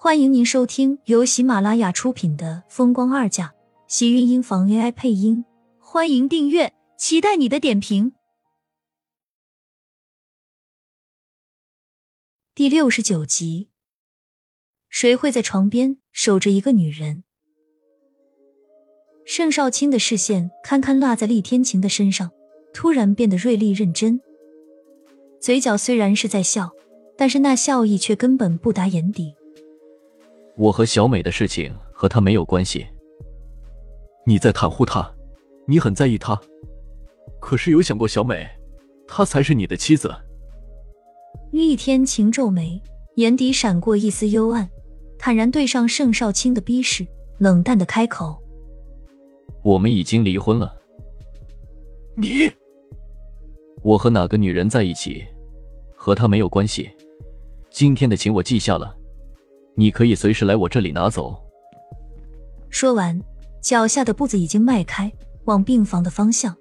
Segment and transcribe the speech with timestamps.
[0.00, 3.46] 欢迎您收听由喜马拉雅出品的《风光二嫁》，
[3.88, 5.44] 喜运音房 AI 配音。
[5.80, 8.12] 欢迎订阅，期待你的点评。
[12.54, 13.70] 第六十九集，
[14.88, 17.24] 谁会在床边守着一个女人？
[19.26, 22.30] 盛少卿的视线堪堪落在厉天晴的身上，
[22.72, 24.20] 突然变得锐利认真，
[25.40, 26.70] 嘴角虽然是在笑，
[27.16, 29.34] 但是那笑意却根本不达眼底。
[30.58, 32.84] 我和小美的事情和她没有关系。
[34.26, 35.08] 你在袒护她，
[35.68, 36.38] 你很在意她，
[37.40, 38.44] 可是有想过小美，
[39.06, 40.12] 她才是你的妻子。
[41.52, 42.82] 厉天晴皱眉，
[43.14, 44.68] 眼底闪过一丝幽暗，
[45.16, 47.06] 坦然对上盛少卿的逼视，
[47.38, 48.36] 冷淡的开口
[49.62, 50.76] ：“我们已经离婚了。”
[52.18, 52.50] 你，
[53.82, 55.24] 我和哪个女人在一起，
[55.94, 56.90] 和她没有关系。
[57.70, 58.97] 今天的情我记下了。
[59.78, 61.40] 你可以随时来我这里拿走。
[62.68, 63.16] 说完，
[63.62, 65.12] 脚下的步子已经迈开，
[65.44, 66.56] 往病房的方向。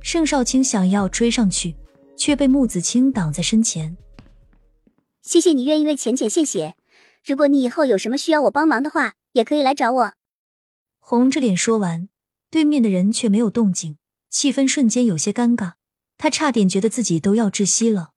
[0.00, 1.76] 盛少卿想要追上去，
[2.16, 3.98] 却被穆子清挡在身前。
[5.20, 6.74] 谢谢你愿意为浅浅献血。
[7.22, 10.12] 如果你以后有什么需要我帮忙的话，也可以来找我。
[10.98, 12.08] 红着脸说完，
[12.50, 13.98] 对面的人却没有动静，
[14.30, 15.74] 气氛瞬间有些尴尬。
[16.16, 18.12] 他差点觉得自己都要窒息了。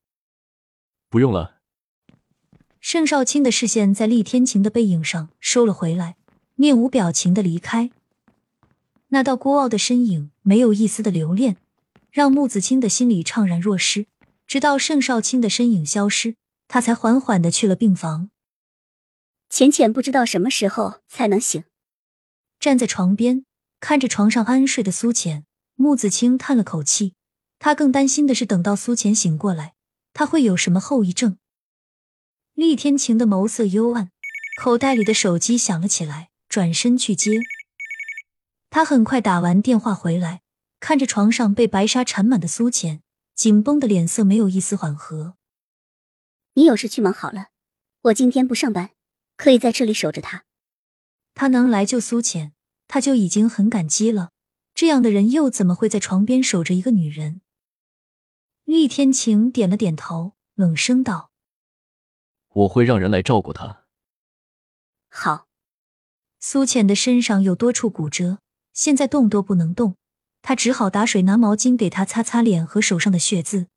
[1.09, 1.52] 不用了。
[2.85, 6.17] 盛少卿的视线在厉天晴的背影上收了回来，
[6.55, 7.89] 面无表情的离开。
[9.07, 11.55] 那道孤傲的身影没有一丝的留恋，
[12.11, 14.07] 让穆子清的心里怅然若失。
[14.45, 16.35] 直到盛少卿的身影消失，
[16.67, 18.29] 他才缓缓的去了病房。
[19.49, 21.63] 浅浅不知道什么时候才能醒。
[22.59, 23.45] 站在床边
[23.79, 25.45] 看着床上安睡的苏浅，
[25.75, 27.13] 穆子清叹了口气。
[27.59, 29.73] 他更担心的是，等到苏浅醒过来，
[30.13, 31.37] 他会有什么后遗症。
[32.55, 34.11] 厉天晴的眸色幽暗，
[34.61, 37.41] 口袋里的手机响了起来，转身去接。
[38.69, 40.43] 他很快打完电话回来，
[40.79, 43.01] 看着床上被白纱缠满的苏浅，
[43.33, 45.35] 紧绷的脸色没有一丝缓和。
[46.53, 47.47] 你有事去忙好了，
[48.03, 48.91] 我今天不上班，
[49.35, 50.43] 可以在这里守着他。
[51.33, 52.53] 他能来救苏浅，
[52.87, 54.29] 他就已经很感激了。
[54.75, 57.41] 这样的人又怎么会在床边守着一个女人？
[58.63, 61.31] 厉天晴点了点头，冷声道。
[62.53, 63.83] 我会让人来照顾他。
[65.09, 65.47] 好。
[66.45, 68.39] 苏浅的身上有多处骨折，
[68.73, 69.95] 现在动都不能动，
[70.41, 73.67] 他只好打水拿毛巾给他擦擦脸和手上的血渍。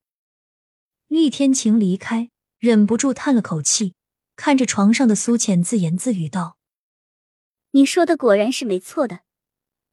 [1.07, 3.95] 厉天晴离开，忍不住叹了口气，
[4.35, 6.59] 看着床上的苏浅，自言自语道
[7.71, 9.21] ：“你说的果然是没错的，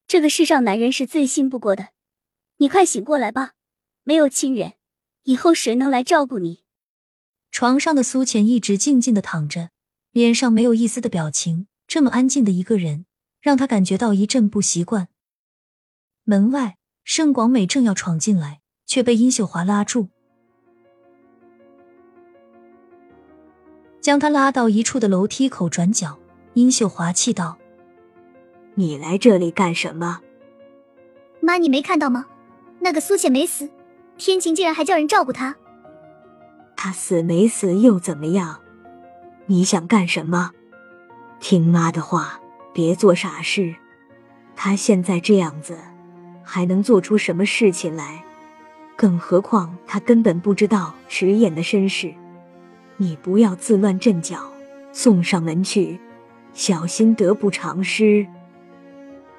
[0.08, 1.90] 这个世上男人是最信不过的。
[2.56, 3.52] 你快醒过来吧，
[4.02, 4.72] 没有亲人，
[5.22, 6.63] 以后谁能来照顾你？”
[7.54, 9.70] 床上的苏浅一直静静的躺着，
[10.10, 11.68] 脸上没有一丝的表情。
[11.86, 13.06] 这么安静的一个人，
[13.40, 15.06] 让他感觉到一阵不习惯。
[16.24, 20.08] 门外，盛广美正要闯进来，却被殷秀华拉住，
[24.00, 26.18] 将他拉到一处的楼梯口转角。
[26.54, 27.56] 殷秀华气道
[28.74, 30.22] ：“你来这里干什么？”
[31.40, 32.26] 妈，你没看到吗？
[32.80, 33.70] 那个苏浅没死，
[34.18, 35.54] 天晴竟然还叫人照顾她。
[36.84, 38.60] 他死没死又怎么样？
[39.46, 40.50] 你想干什么？
[41.40, 42.38] 听妈的话，
[42.74, 43.74] 别做傻事。
[44.54, 45.78] 他现在这样子，
[46.42, 48.22] 还能做出什么事情来？
[48.96, 52.12] 更何况他根本不知道迟燕的身世。
[52.98, 54.52] 你不要自乱阵脚，
[54.92, 55.98] 送上门去，
[56.52, 58.26] 小心得不偿失。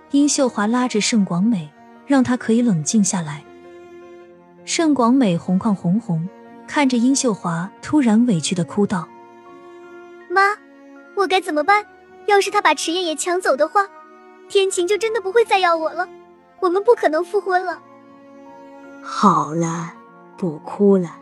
[0.10, 1.70] 殷秀华拉着盛广美，
[2.08, 3.44] 让他可以冷静下来。
[4.66, 6.28] 盛广美红眶红红。
[6.68, 9.08] 看着殷秀华，突然委屈的哭道
[10.30, 10.42] ：“妈，
[11.16, 11.86] 我该怎么办？
[12.26, 13.88] 要是他把池燕也抢走的话，
[14.50, 16.08] 天晴就真的不会再要我了，
[16.60, 17.82] 我们不可能复婚了。”
[19.02, 19.94] 好了，
[20.36, 21.16] 不哭了，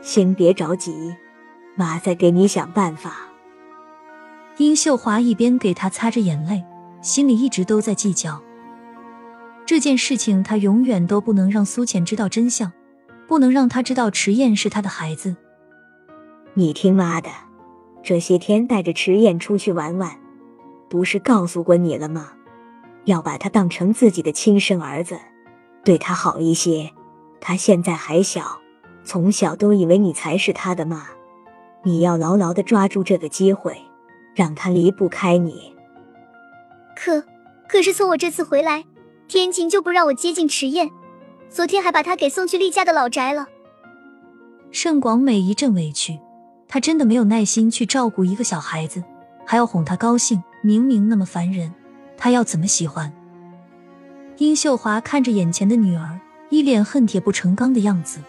[0.00, 1.16] 先别着急，
[1.74, 3.16] 妈再给你想办法。
[4.56, 6.64] 殷秀华一边给他擦着眼泪，
[7.02, 8.40] 心里一直都在计较
[9.66, 12.72] 这件事情，他永远都不能让苏浅知道真相。
[13.28, 15.36] 不能让他知道迟燕是他的孩子。
[16.54, 17.28] 你听妈的，
[18.02, 20.18] 这些天带着迟燕出去玩玩，
[20.88, 22.32] 不是告诉过你了吗？
[23.04, 25.18] 要把他当成自己的亲生儿子，
[25.84, 26.90] 对他好一些。
[27.40, 28.58] 他现在还小，
[29.04, 31.06] 从小都以为你才是他的妈。
[31.84, 33.80] 你要牢牢的抓住这个机会，
[34.34, 35.72] 让他离不开你。
[36.96, 37.22] 可，
[37.68, 38.84] 可是从我这次回来，
[39.28, 40.90] 天晴就不让我接近迟燕。
[41.50, 43.46] 昨天还把他给送去厉家的老宅了。
[44.70, 46.18] 盛广美一阵委屈，
[46.68, 49.02] 他真的没有耐心去照顾一个小孩子，
[49.46, 50.42] 还要哄他高兴。
[50.60, 51.72] 明明那么烦人，
[52.16, 53.12] 他要怎么喜欢？
[54.36, 56.18] 殷秀华看着眼前的女儿，
[56.50, 58.20] 一脸恨铁不成钢的样子。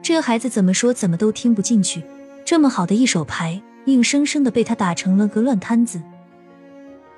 [0.00, 2.02] 这孩子怎么说怎么都听不进去，
[2.44, 6.00] 这么好的一手牌，硬生生的被他打成了个乱摊子。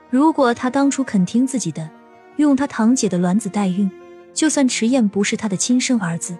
[0.08, 1.88] 如果他当初肯听自己的，
[2.36, 3.88] 用他堂姐的卵子代孕，
[4.32, 6.36] 就算迟燕不是他的亲生儿子，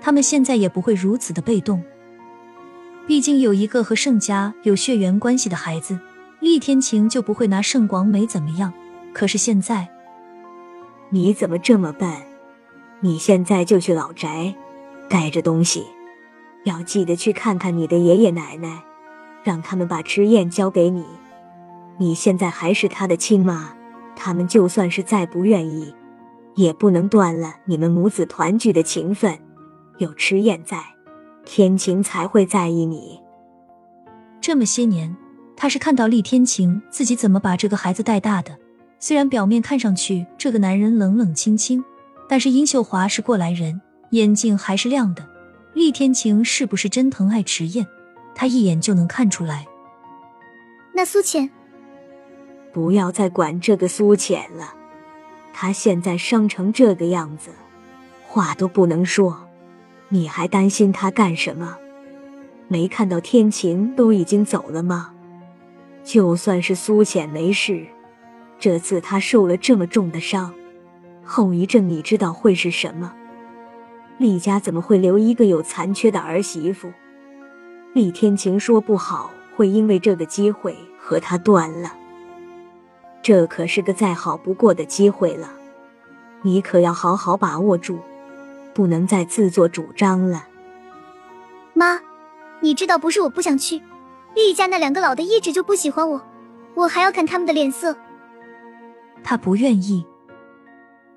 [0.00, 1.82] 他们现在也不会如此的被动。
[3.06, 5.98] 毕竟有一个和盛家有血缘关系的孩子，
[6.40, 8.72] 厉天晴就不会拿盛广美怎么样。
[9.12, 9.88] 可是现在，
[11.10, 12.10] 你怎么这么笨？
[13.00, 14.54] 你现在就去老宅，
[15.08, 15.84] 带着东西，
[16.64, 18.82] 要记得去看看你的爷爷奶奶，
[19.42, 21.04] 让他们把迟燕交给你。
[21.98, 23.74] 你现在还是他的亲妈，
[24.14, 25.92] 他们就算是再不愿意，
[26.54, 29.38] 也不能断了你们母子团聚的情分。
[29.98, 30.82] 有迟燕在。
[31.44, 33.20] 天晴才会在意你。
[34.40, 35.16] 这么些年，
[35.56, 38.56] 他是看到厉天晴自己怎么把这个孩子带大的。
[39.00, 41.84] 虽然表面看上去这个男人冷冷清清，
[42.28, 45.28] 但是殷秀华是过来人，眼睛还是亮的。
[45.74, 47.88] 厉天晴是不是真疼爱迟燕，
[48.36, 49.66] 他一眼就能看出来。
[50.94, 51.50] 那苏浅，
[52.72, 54.72] 不要再管这个苏浅了，
[55.52, 57.50] 他现在伤成这个样子，
[58.26, 59.48] 话都不能说。
[60.08, 61.78] 你还担心他干什么？
[62.68, 65.14] 没看到天晴都已经走了吗？
[66.04, 67.86] 就算是苏浅没事，
[68.58, 70.52] 这次他受了这么重的伤，
[71.24, 73.14] 后遗症你知道会是什么？
[74.18, 76.92] 厉家怎么会留一个有残缺的儿媳妇？
[77.92, 81.94] 厉天晴说不好会因为这个机会和他断了，
[83.22, 85.48] 这可是个再好不过的机会了，
[86.42, 87.98] 你可要好好把握住。
[88.74, 90.46] 不能再自作主张了，
[91.74, 92.00] 妈，
[92.60, 93.82] 你知道不是我不想去，
[94.34, 96.22] 厉家那两个老的一直就不喜欢我，
[96.72, 97.94] 我还要看他们的脸色。
[99.22, 100.06] 他不愿意，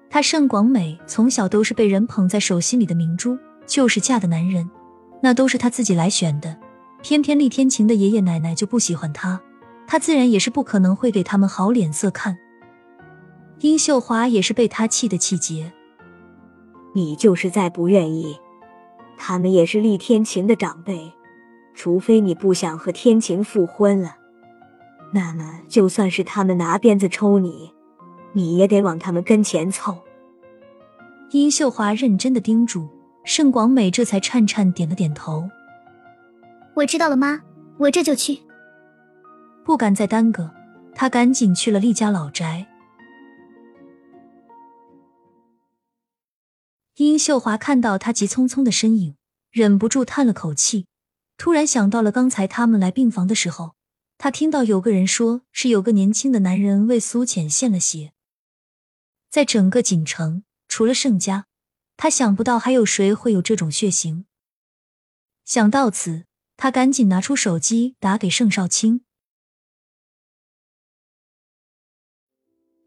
[0.09, 4.69] 他盛广美从小都是被人捧在手心里的明珠，就是嫁的男人，
[5.21, 6.57] 那都是他自己来选的，
[7.01, 9.39] 偏偏厉天晴的爷爷奶奶就不喜欢他，
[9.87, 12.37] 他自然也是不可能会给他们好脸色看。
[13.59, 15.71] 殷秀华也是被他气得气结。
[16.93, 18.37] 你就是再不愿意，
[19.17, 21.11] 他们也是厉天晴的长辈，
[21.73, 24.15] 除非你不想和天晴复婚了，
[25.11, 27.73] 那么就算是他们拿鞭子抽你，
[28.31, 29.97] 你也得往他们跟前凑。
[31.31, 32.87] 殷秀华认真的叮嘱，
[33.25, 35.49] 盛广美这才颤颤点了点头。
[36.75, 37.41] 我知道了，妈，
[37.77, 38.39] 我这就去。
[39.65, 40.53] 不敢再耽搁，
[40.93, 42.67] 他赶紧去了厉家老宅。
[46.97, 49.15] 殷秀华看到他急匆匆的身影，
[49.49, 50.85] 忍不住叹了口气。
[51.35, 53.73] 突然想到了刚才他们来病房的时候，
[54.19, 58.13] 他听到有个人说是有个年轻的男人为苏浅献了血。
[59.31, 61.47] 在整个锦城，除了盛家，
[61.97, 64.25] 他想不到还有谁会有这种血型。
[65.43, 66.25] 想到此，
[66.55, 69.04] 他赶紧拿出手机打给盛少卿。